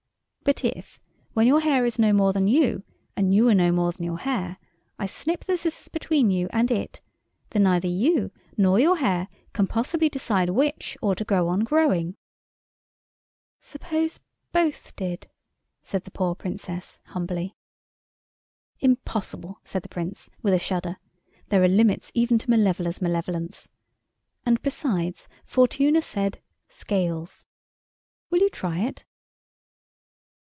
[0.43, 0.99] But if,
[1.33, 2.81] when your hair is no more than you,
[3.15, 4.57] and you are no more than your hair,
[4.99, 6.99] I snip the scissors between you and it,
[7.51, 12.15] then neither you nor your hair can possibly decide which ought to go on growing."
[13.59, 14.19] "Suppose
[14.51, 15.29] both did,"
[15.83, 17.55] said the poor Princess, humbly.
[18.79, 20.97] "Impossible," said the Prince, with a shudder;
[21.49, 23.69] "there are limits even to Malevola's malevolence.
[24.43, 27.45] And, besides, Fortuna said 'Scales.'
[28.31, 29.05] Will you try it?"